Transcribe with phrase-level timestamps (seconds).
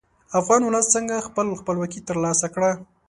[0.39, 2.71] افغان ولس څنګه خپله خپلواکي تر لاسه کړه.